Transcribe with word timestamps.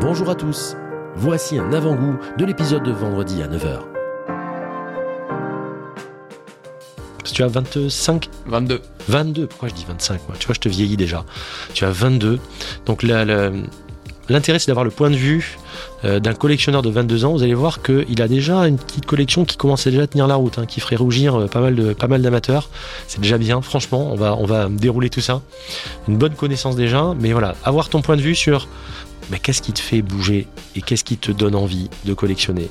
Bonjour 0.00 0.30
à 0.30 0.34
tous, 0.34 0.76
voici 1.14 1.58
un 1.58 1.74
avant-goût 1.74 2.16
de 2.38 2.46
l'épisode 2.46 2.82
de 2.82 2.90
vendredi 2.90 3.42
à 3.42 3.48
9h. 3.48 3.80
Tu 7.22 7.42
as 7.42 7.48
25 7.48 8.30
22. 8.46 8.80
22, 9.08 9.46
pourquoi 9.46 9.68
je 9.68 9.74
dis 9.74 9.84
25 9.86 10.20
moi? 10.26 10.36
Tu 10.38 10.46
vois, 10.46 10.54
je 10.54 10.60
te 10.60 10.70
vieillis 10.70 10.96
déjà. 10.96 11.26
Tu 11.74 11.84
as 11.84 11.90
22. 11.90 12.40
Donc 12.86 13.02
l'intérêt, 13.02 14.58
c'est 14.58 14.68
d'avoir 14.68 14.84
le 14.84 14.90
point 14.90 15.10
de 15.10 15.16
vue 15.16 15.58
euh, 16.06 16.18
d'un 16.18 16.32
collectionneur 16.32 16.80
de 16.80 16.88
22 16.88 17.26
ans. 17.26 17.32
Vous 17.32 17.42
allez 17.42 17.52
voir 17.52 17.82
qu'il 17.82 18.22
a 18.22 18.28
déjà 18.28 18.66
une 18.66 18.78
petite 18.78 19.04
collection 19.04 19.44
qui 19.44 19.58
commence 19.58 19.86
déjà 19.86 20.02
à 20.02 20.06
tenir 20.06 20.26
la 20.26 20.36
route, 20.36 20.58
hein, 20.58 20.64
qui 20.64 20.80
ferait 20.80 20.96
rougir 20.96 21.34
euh, 21.34 21.46
pas 21.46 21.60
mal 21.60 21.74
de 21.74 21.92
pas 21.92 22.08
mal 22.08 22.22
d'amateurs. 22.22 22.70
C'est 23.06 23.20
déjà 23.20 23.36
bien, 23.36 23.60
franchement. 23.60 24.10
On 24.10 24.16
va, 24.16 24.34
on 24.34 24.46
va 24.46 24.70
dérouler 24.70 25.10
tout 25.10 25.20
ça. 25.20 25.42
Une 26.08 26.16
bonne 26.16 26.34
connaissance 26.34 26.74
déjà, 26.74 27.14
mais 27.20 27.32
voilà, 27.32 27.54
avoir 27.64 27.90
ton 27.90 28.00
point 28.00 28.16
de 28.16 28.22
vue 28.22 28.34
sur 28.34 28.66
qu'est-ce 29.38 29.62
qui 29.62 29.72
te 29.72 29.80
fait 29.80 30.02
bouger 30.02 30.46
et 30.76 30.82
qu'est-ce 30.82 31.04
qui 31.04 31.16
te 31.16 31.30
donne 31.32 31.54
envie 31.54 31.88
de 32.04 32.14
collectionner? 32.14 32.70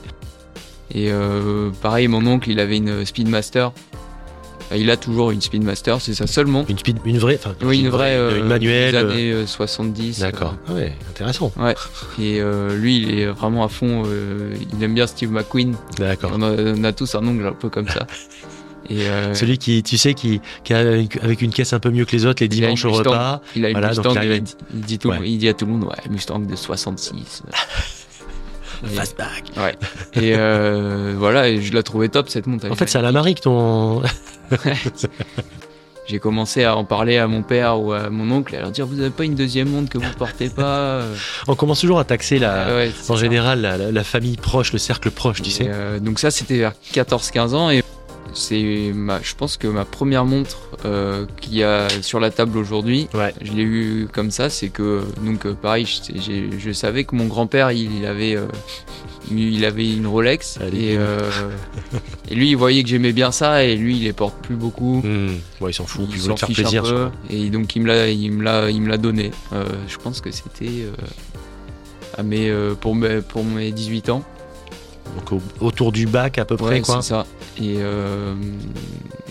Et 0.92 1.12
euh, 1.12 1.70
pareil, 1.82 2.08
mon 2.08 2.26
oncle, 2.26 2.50
il 2.50 2.60
avait 2.60 2.78
une 2.78 3.06
Speedmaster. 3.06 3.72
Euh, 4.72 4.78
Il 4.78 4.90
a 4.92 4.98
toujours 4.98 5.32
une 5.32 5.42
Speedmaster, 5.42 6.00
c'est 6.02 6.14
sa 6.14 6.28
seule 6.28 6.48
montre. 6.48 6.70
Une 6.72 6.78
speed, 6.78 6.98
une 7.06 7.18
vraie, 7.20 7.40
enfin 7.40 7.56
Oui, 7.64 7.80
une 7.82 7.90
vraie. 7.90 8.16
euh, 8.18 8.40
une 8.40 8.46
manuelle. 8.48 8.92
Des 8.92 8.98
euh, 8.98 9.12
années 9.12 9.32
euh, 9.32 9.46
70. 9.48 10.20
D'accord. 10.20 10.56
Ah 10.68 10.74
ouais, 10.74 10.94
intéressant. 11.10 11.52
euh, 11.60 11.66
ouais. 11.68 11.76
Et 12.20 12.40
euh, 12.42 12.76
lui, 12.76 12.98
il 12.98 13.20
est 13.20 13.26
vraiment 13.28 13.64
à 13.64 13.68
fond. 13.70 14.04
euh, 14.08 14.54
il 14.74 14.84
aime 14.84 14.94
bien 14.96 15.08
Steve 15.08 15.32
McQueen. 15.32 15.76
D'accord. 15.98 16.32
On 16.36 16.42
a, 16.42 16.52
on 16.52 16.84
a 16.84 16.92
tous 16.94 17.16
un 17.16 17.26
oncle 17.28 17.46
un 17.46 17.54
peu 17.54 17.70
comme 17.70 17.88
ça. 17.88 18.06
Et 18.90 19.08
euh, 19.08 19.34
Celui 19.34 19.58
qui, 19.58 19.84
tu 19.84 19.98
sais, 19.98 20.14
qui, 20.14 20.42
qui 20.64 20.74
a 20.74 20.80
avec 20.80 21.42
une 21.42 21.52
caisse 21.52 21.74
un 21.74 21.80
peu 21.80 21.90
mieux 21.92 22.06
que 22.06 22.12
les 22.14 22.26
autres 22.26 22.42
les 22.44 22.48
dimanches 22.48 22.86
au 22.86 22.90
Mustang. 22.90 23.10
repas. 23.12 23.42
il 23.56 23.66
a 23.66 23.70
une 23.70 23.74
voilà, 23.78 23.94
donc 23.94 24.06
Mustang. 24.06 24.22
il 24.24 24.32
à 24.32 24.36
il, 24.36 24.82
dit 24.82 24.98
tout, 25.00 25.10
Ouais. 25.10 25.20
il 25.26 25.38
dit 25.38 25.50
à 25.50 25.54
tout 25.54 25.66
le 25.66 25.72
monde, 25.74 25.84
ouais, 25.84 25.96
Mustang 26.10 26.40
de 26.40 26.56
66. 26.56 27.44
Et- 28.84 28.88
Fastback. 28.88 29.44
Ouais. 29.58 29.76
Et 30.14 30.34
euh, 30.38 31.14
voilà, 31.18 31.50
et 31.50 31.62
je 31.62 31.74
la 31.74 31.84
trouvais 31.84 32.08
top 32.08 32.30
cette 32.30 32.48
montre. 32.48 32.72
En 32.72 32.76
fait, 32.76 32.88
c'est 32.88 32.98
à 32.98 33.02
la 33.02 33.12
Marie 33.12 33.36
que 33.36 33.42
ton. 33.42 34.02
J'ai 36.08 36.18
commencé 36.18 36.64
à 36.64 36.76
en 36.76 36.86
parler 36.86 37.18
à 37.18 37.28
mon 37.28 37.44
père 37.44 37.80
ou 37.80 37.94
à 37.94 38.10
mon 38.10 38.32
oncle 38.36 38.56
et 38.56 38.58
à 38.58 38.62
leur 38.62 38.72
dire 38.72 38.88
vous 38.88 39.00
avez 39.00 39.12
pas 39.12 39.26
une 39.26 39.36
deuxième 39.36 39.70
montre 39.70 39.90
que 39.92 40.00
vous 40.00 40.12
portez 40.18 40.50
pas 40.50 40.64
euh 40.80 41.16
On 41.48 41.54
commence 41.54 41.82
toujours 41.82 42.00
à 42.00 42.04
taxer 42.04 42.40
la, 42.40 42.66
ouais, 42.74 42.92
en 43.10 43.14
ça. 43.14 43.16
général 43.16 43.62
la, 43.94 44.04
famille 44.04 44.36
proche, 44.36 44.74
le 44.74 44.80
cercle 44.80 45.12
proche, 45.12 45.44
tu 45.44 45.50
Et, 45.50 45.54
sais. 45.54 45.70
donc 46.02 46.18
ça 46.18 46.32
c'était 46.32 46.58
vers 46.58 46.72
14-15 46.94 47.54
ans 47.54 47.70
et 47.70 47.84
c'est 48.34 48.92
ma, 48.94 49.22
je 49.22 49.34
pense 49.36 49.58
que 49.58 49.68
ma 49.68 49.86
première 49.86 50.26
montre 50.26 50.58
euh, 50.86 51.26
qu'il 51.42 51.56
y 51.56 51.64
a 51.64 51.88
sur 52.02 52.20
la 52.20 52.30
table 52.32 52.58
aujourd'hui, 52.58 53.08
Ouais. 53.14 53.34
je 53.42 53.52
l'ai 53.54 53.64
eu 53.64 54.08
comme 54.14 54.32
ça, 54.32 54.50
c'est 54.50 54.70
que 54.70 55.02
donc 55.24 55.46
euh, 55.46 55.54
pareil, 55.54 55.86
je, 55.88 56.72
savais 56.72 57.04
que 57.04 57.16
mon 57.16 57.26
grand-père 57.26 57.72
il, 57.72 57.98
il 57.98 58.06
avait 58.06 58.36
euh, 58.36 58.46
il 59.32 59.64
avait 59.66 59.92
une 59.94 60.08
Rolex 60.08 60.58
Allez. 60.62 60.94
et, 60.94 60.98
euh, 60.98 61.20
et 62.30 62.36
lui 62.36 62.50
il 62.50 62.56
voyait 62.56 62.84
que 62.84 62.90
j'aimais 62.90 63.14
bien 63.14 63.32
ça 63.32 63.64
et 63.64 63.76
lui 63.76 63.98
il 63.98 64.04
les 64.04 64.14
porte 64.14 64.36
plus 64.42 64.56
beaucoup. 64.56 65.02
Hmm. 65.04 65.36
Ouais, 65.62 65.72
il 65.72 65.74
s'en 65.74 65.86
fout, 65.86 66.06
il 66.10 66.16
il 66.16 66.22
veut 66.22 66.34
te 66.34 66.40
faire 66.40 66.50
plaisir. 66.50 66.86
un 66.86 66.90
peu, 66.90 67.10
et 67.30 67.50
donc 67.50 67.76
il 67.76 67.82
me 67.84 67.88
l'a 67.88 68.08
il 68.10 68.32
me 68.32 68.44
l'a 68.44 68.70
il 68.70 68.82
me 68.82 68.90
l'a 68.90 68.98
donné 68.98 69.32
je 69.88 69.98
pense 69.98 70.22
que 70.22 70.32
c'était 70.32 70.86
à 72.18 72.24
mes 72.24 72.52
pour 72.80 72.96
mes 72.96 73.22
pour 73.22 73.44
mes 73.44 73.72
18 73.72 74.10
ans 74.10 74.24
Donc 75.18 75.32
au- 75.34 75.66
autour 75.66 75.92
du 75.92 76.06
bac 76.06 76.38
à 76.38 76.46
peu 76.46 76.56
près, 76.58 76.76
ouais 76.76 76.82
quoi. 76.82 77.02
c'est 77.02 77.10
ça 77.10 77.26
et 77.58 77.76
euh, 77.80 78.34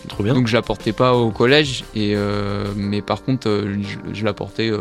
Trop 0.09 0.23
bien. 0.23 0.35
donc 0.35 0.47
je 0.47 0.55
la 0.55 0.63
portais 0.63 0.93
pas 0.93 1.15
au 1.15 1.31
collège 1.31 1.85
et 1.95 2.15
euh, 2.17 2.65
mais 2.77 3.03
par 3.03 3.23
contre 3.23 3.49
euh, 3.49 3.77
je, 3.83 4.15
je 4.15 4.25
la 4.25 4.33
portais 4.33 4.71
euh, 4.71 4.81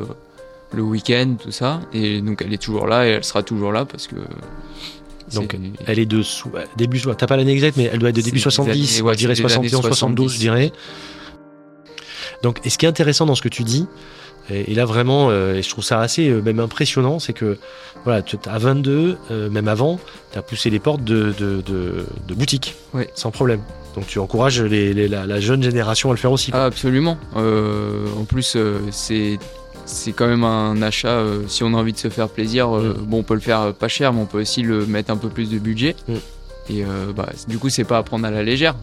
le 0.73 0.81
week-end 0.81 1.35
tout 1.41 1.51
ça 1.51 1.81
et 1.93 2.21
donc 2.21 2.41
elle 2.45 2.53
est 2.53 2.61
toujours 2.61 2.87
là 2.87 3.05
et 3.07 3.11
elle 3.11 3.23
sera 3.23 3.43
toujours 3.43 3.71
là 3.71 3.85
parce 3.85 4.07
que 4.07 4.15
Donc, 5.33 5.55
c'est- 5.59 5.83
Elle 5.87 5.99
est 5.99 6.05
de 6.05 6.21
début, 6.77 7.01
t'as 7.17 7.27
pas 7.27 7.35
l'année 7.37 7.51
exacte, 7.51 7.75
mais 7.77 7.89
elle 7.91 7.99
doit 7.99 8.09
être 8.09 8.15
de 8.15 8.21
C'est 8.21 8.25
début 8.27 8.37
des 8.37 8.43
70, 8.43 8.71
années- 8.93 9.01
moi 9.01 9.11
ouais, 9.11 9.13
je 9.13 9.17
dirais 9.19 9.35
c'est 9.35 9.43
des 9.43 9.53
années 9.53 9.69
71, 9.69 9.81
72, 9.97 10.31
je 10.31 10.37
70. 10.37 10.39
dirais. 10.39 10.71
Donc, 12.43 12.59
et 12.65 12.69
ce 12.69 12.77
qui 12.77 12.85
est 12.85 12.89
intéressant 12.89 13.25
dans 13.25 13.35
ce 13.35 13.41
que 13.41 13.49
tu 13.49 13.63
dis, 13.63 13.87
et, 14.49 14.71
et 14.71 14.75
là 14.75 14.85
vraiment, 14.85 15.29
euh, 15.29 15.55
et 15.55 15.61
je 15.63 15.69
trouve 15.69 15.83
ça 15.83 15.99
assez 15.99 16.29
euh, 16.29 16.41
même 16.41 16.59
impressionnant, 16.59 17.19
c'est 17.19 17.33
que 17.33 17.57
voilà, 18.05 18.21
tu 18.21 18.37
à 18.47 18.57
22, 18.57 19.17
euh, 19.31 19.49
même 19.49 19.67
avant, 19.67 19.99
tu 20.31 20.37
as 20.39 20.41
poussé 20.41 20.69
les 20.69 20.79
portes 20.79 21.03
de, 21.03 21.33
de, 21.37 21.61
de, 21.65 22.05
de 22.27 22.33
boutiques, 22.33 22.75
sans 23.15 23.31
problème. 23.31 23.59
Donc 23.95 24.05
tu 24.07 24.19
encourages 24.19 24.61
les- 24.61 24.93
les- 24.93 25.07
la, 25.07 25.25
la 25.25 25.39
jeune 25.39 25.63
génération 25.63 26.09
à 26.11 26.13
le 26.13 26.17
faire 26.19 26.31
aussi. 26.31 26.51
Ah, 26.53 26.65
absolument. 26.65 27.17
En 27.35 28.23
plus, 28.25 28.55
c'est 28.91 29.39
c'est 29.85 30.11
quand 30.11 30.27
même 30.27 30.43
un 30.43 30.81
achat. 30.81 31.07
euh, 31.07 31.43
si 31.47 31.63
on 31.63 31.73
a 31.73 31.77
envie 31.77 31.93
de 31.93 31.97
se 31.97 32.09
faire 32.09 32.27
plaisir, 32.29 32.75
euh, 32.75 32.93
Mm. 32.99 33.05
bon, 33.05 33.19
on 33.19 33.23
peut 33.23 33.33
le 33.35 33.39
faire 33.39 33.73
pas 33.73 33.87
cher, 33.87 34.11
mais 34.13 34.19
on 34.21 34.25
peut 34.25 34.41
aussi 34.41 34.61
le 34.61 34.85
mettre 34.85 35.11
un 35.11 35.17
peu 35.17 35.29
plus 35.29 35.49
de 35.49 35.57
budget. 35.59 35.95
Mm. 36.09 36.13
Et 36.69 36.83
euh, 36.83 37.13
bah, 37.15 37.29
du 37.47 37.57
coup, 37.57 37.69
c'est 37.69 37.85
pas 37.85 37.97
à 37.97 38.03
prendre 38.03 38.25
à 38.27 38.31
la 38.31 38.43
légère. 38.43 38.75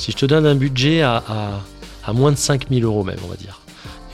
Si 0.00 0.12
je 0.12 0.16
te 0.16 0.26
donne 0.26 0.46
un 0.46 0.54
budget 0.54 1.02
à, 1.02 1.16
à, 1.28 1.60
à 2.04 2.12
moins 2.12 2.32
de 2.32 2.36
5000 2.38 2.84
euros 2.84 3.04
même, 3.04 3.18
on 3.24 3.28
va 3.28 3.36
dire, 3.36 3.60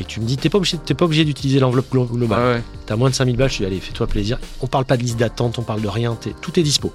et 0.00 0.04
tu 0.04 0.20
me 0.20 0.26
dis, 0.26 0.36
t'es 0.36 0.48
pas 0.50 0.58
obligé, 0.58 0.76
pas 0.78 1.04
obligé 1.04 1.24
d'utiliser 1.24 1.58
l'enveloppe 1.60 1.90
glo- 1.92 2.06
globale. 2.10 2.38
ouais, 2.40 2.54
ouais. 2.56 2.62
T'as 2.86 2.96
moins 2.96 3.08
de 3.08 3.14
5000 3.14 3.36
balles, 3.36 3.48
je 3.50 3.54
te 3.58 3.62
dis 3.62 3.66
allez, 3.66 3.80
fais-toi 3.80 4.06
plaisir. 4.06 4.38
On 4.60 4.66
parle 4.66 4.84
pas 4.84 4.96
de 4.96 5.02
liste 5.02 5.16
d'attente, 5.18 5.58
on 5.58 5.62
parle 5.62 5.80
de 5.80 5.88
rien, 5.88 6.16
tout 6.42 6.58
est 6.58 6.62
dispo. 6.62 6.92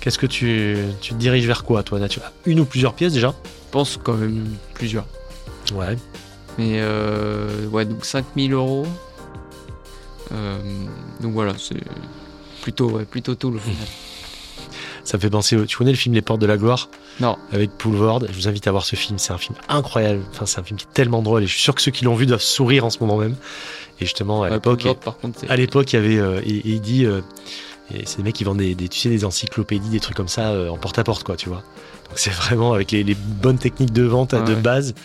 Qu'est-ce 0.00 0.18
que 0.18 0.26
tu, 0.26 0.76
tu 1.00 1.12
te 1.14 1.18
diriges 1.18 1.46
vers 1.46 1.64
quoi, 1.64 1.82
toi, 1.82 1.98
nature 1.98 2.22
Une 2.46 2.60
ou 2.60 2.64
plusieurs 2.64 2.94
pièces 2.94 3.12
déjà? 3.14 3.34
Je 3.44 3.70
pense 3.72 3.98
quand 4.02 4.14
même 4.14 4.44
plusieurs. 4.74 5.06
Ouais. 5.74 5.96
Mais 6.58 6.74
euh, 6.80 7.66
ouais, 7.68 7.84
donc 7.84 8.04
5000 8.04 8.52
euros. 8.52 8.86
Euh, 10.32 10.58
donc 11.20 11.32
voilà, 11.32 11.54
c'est 11.58 11.82
plutôt, 12.62 12.90
ouais, 12.90 13.04
plutôt 13.04 13.34
tout 13.34 13.50
le 13.50 13.58
final. 13.58 13.86
Ça 15.14 15.18
me 15.18 15.20
fait 15.22 15.30
penser, 15.30 15.54
au- 15.54 15.64
tu 15.64 15.76
connais 15.76 15.92
le 15.92 15.96
film 15.96 16.12
Les 16.16 16.22
Portes 16.22 16.40
de 16.40 16.46
la 16.46 16.56
Gloire? 16.56 16.88
Non, 17.20 17.36
avec 17.52 17.70
Poulvord 17.78 18.22
Je 18.28 18.32
vous 18.32 18.48
invite 18.48 18.66
à 18.66 18.72
voir 18.72 18.84
ce 18.84 18.96
film, 18.96 19.16
c'est 19.16 19.32
un 19.32 19.38
film 19.38 19.54
incroyable. 19.68 20.20
Enfin, 20.32 20.44
c'est 20.44 20.58
un 20.58 20.64
film 20.64 20.76
qui 20.76 20.86
est 20.90 20.92
tellement 20.92 21.22
drôle 21.22 21.44
et 21.44 21.46
je 21.46 21.52
suis 21.52 21.62
sûr 21.62 21.72
que 21.72 21.80
ceux 21.80 21.92
qui 21.92 22.04
l'ont 22.04 22.16
vu 22.16 22.26
doivent 22.26 22.42
sourire 22.42 22.84
en 22.84 22.90
ce 22.90 22.98
moment 22.98 23.16
même. 23.16 23.36
Et 24.00 24.06
justement, 24.06 24.42
à 24.42 24.48
Ouais, 24.48 24.54
l'époque, 24.54 24.84
à 25.48 25.54
l'époque, 25.56 25.92
il 25.92 25.96
y 25.96 25.98
avait, 26.00 26.18
euh, 26.18 26.40
et, 26.44 26.48
et 26.50 26.68
il 26.70 26.80
dit, 26.80 27.06
euh, 27.06 27.20
c'est 28.06 28.16
des 28.16 28.22
mecs 28.24 28.34
qui 28.34 28.42
vendent 28.42 28.58
des, 28.58 28.74
des- 28.74 28.88
tu 28.88 28.98
sais, 28.98 29.08
des 29.08 29.24
encyclopédies, 29.24 29.88
des 29.88 30.00
trucs 30.00 30.16
comme 30.16 30.26
ça 30.26 30.48
euh, 30.48 30.68
en 30.68 30.78
porte-à-porte, 30.78 31.22
quoi, 31.22 31.36
tu 31.36 31.48
vois. 31.48 31.58
Donc 32.08 32.18
c'est 32.18 32.32
vraiment 32.32 32.72
avec 32.72 32.90
les, 32.90 33.04
les 33.04 33.14
bonnes 33.14 33.58
techniques 33.58 33.92
de 33.92 34.02
vente 34.02 34.34
de 34.34 34.40
ouais. 34.54 34.60
base. 34.60 34.96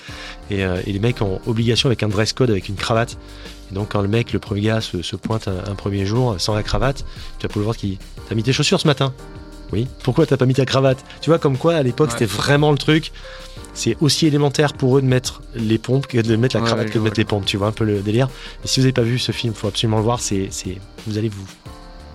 Et, 0.49 0.63
euh, 0.65 0.81
et 0.87 0.91
les 0.91 0.99
mecs 0.99 1.21
ont 1.21 1.39
obligation 1.45 1.87
avec 1.87 2.01
un 2.01 2.07
dress 2.07 2.33
code, 2.33 2.49
avec 2.49 2.67
une 2.67 2.75
cravate. 2.77 3.15
Et 3.71 3.75
donc 3.75 3.89
quand 3.91 4.01
le 4.01 4.07
mec, 4.07 4.33
le 4.33 4.39
premier 4.39 4.61
gars, 4.61 4.81
se, 4.81 5.03
se 5.03 5.15
pointe 5.15 5.47
un, 5.47 5.71
un 5.71 5.75
premier 5.75 6.07
jour 6.07 6.35
sans 6.39 6.55
la 6.55 6.63
cravate, 6.63 7.05
tu 7.37 7.43
vas 7.45 7.49
pouvoir 7.49 7.65
voir 7.65 7.77
qui, 7.77 7.99
t'as 8.27 8.33
mis 8.33 8.41
tes 8.41 8.53
chaussures 8.53 8.81
ce 8.81 8.87
matin? 8.87 9.13
Oui. 9.71 9.87
Pourquoi 10.03 10.25
t'as 10.25 10.37
pas 10.37 10.45
mis 10.45 10.53
ta 10.53 10.65
cravate? 10.65 11.03
Tu 11.21 11.29
vois, 11.29 11.39
comme 11.39 11.57
quoi 11.57 11.75
à 11.75 11.83
l'époque 11.83 12.07
Ouais. 12.09 12.13
c'était 12.17 12.25
vraiment 12.25 12.71
le 12.71 12.77
truc. 12.77 13.11
C'est 13.73 13.95
aussi 14.01 14.25
élémentaire 14.25 14.73
pour 14.73 14.97
eux 14.97 15.01
de 15.01 15.07
mettre 15.07 15.41
les 15.55 15.77
pompes 15.77 16.07
que 16.07 16.17
de 16.17 16.35
mettre 16.35 16.57
la 16.57 16.63
cravate 16.63 16.87
ouais, 16.87 16.91
que 16.91 16.97
de 16.97 17.03
mettre 17.03 17.19
les 17.19 17.25
pompes. 17.25 17.45
Tu 17.45 17.57
vois 17.57 17.67
un 17.67 17.71
peu 17.71 17.83
le 17.85 17.99
délire. 17.99 18.27
Et 18.63 18.67
si 18.67 18.79
vous 18.79 18.85
n'avez 18.85 18.93
pas 18.93 19.03
vu 19.03 19.19
ce 19.19 19.31
film, 19.31 19.53
faut 19.53 19.67
absolument 19.67 19.97
le 19.97 20.03
voir. 20.03 20.19
C'est, 20.19 20.47
c'est, 20.51 20.77
vous 21.05 21.17
allez 21.17 21.29
vous 21.29 21.45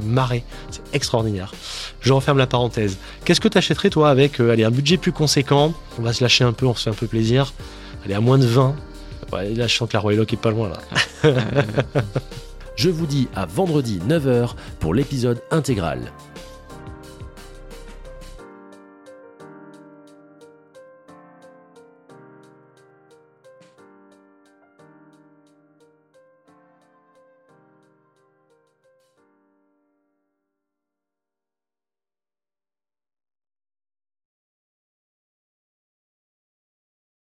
marrer. 0.02 0.42
C'est 0.70 0.82
extraordinaire. 0.92 1.54
Je 2.00 2.12
referme 2.12 2.38
la 2.38 2.46
parenthèse. 2.48 2.98
Qu'est-ce 3.24 3.40
que 3.40 3.48
tu 3.48 3.56
achèterais 3.56 3.90
toi 3.90 4.10
avec 4.10 4.40
euh, 4.40 4.50
allez, 4.50 4.64
un 4.64 4.70
budget 4.70 4.96
plus 4.96 5.12
conséquent? 5.12 5.72
On 5.98 6.02
va 6.02 6.12
se 6.12 6.22
lâcher 6.24 6.44
un 6.44 6.52
peu, 6.52 6.66
on 6.66 6.74
se 6.74 6.82
fait 6.82 6.90
un 6.90 6.94
peu 6.94 7.06
plaisir. 7.06 7.52
Allez, 8.04 8.14
à 8.14 8.20
moins 8.20 8.38
de 8.38 8.46
20. 8.46 8.74
Ouais, 9.32 9.54
là, 9.54 9.66
je 9.68 9.74
sens 9.76 9.88
que 9.88 9.94
la 9.94 10.00
Royal 10.00 10.20
Oak 10.20 10.32
est 10.32 10.36
pas 10.36 10.50
loin 10.50 10.70
là. 10.70 11.32
Je 12.76 12.90
vous 12.90 13.06
dis 13.06 13.28
à 13.36 13.46
vendredi 13.46 14.00
9h 14.08 14.54
pour 14.80 14.94
l'épisode 14.94 15.40
intégral. 15.52 16.12